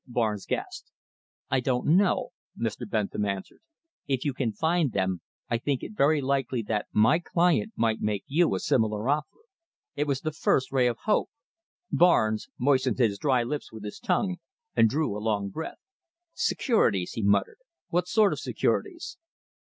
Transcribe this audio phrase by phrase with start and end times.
[0.07, 0.89] Barnes gasped.
[1.51, 2.89] "I do not know," Mr.
[2.89, 3.59] Bentham answered.
[4.07, 8.23] "If you can find them, I think it very likely that my client might make
[8.25, 9.37] you a similar offer."
[9.95, 11.29] It was the first ray of hope.
[11.91, 14.37] Barnes moistened his dry lips with his tongue,
[14.75, 15.77] and drew a long breath.
[16.33, 17.57] "Securities!" he muttered.
[17.89, 19.17] "What sort of securities?"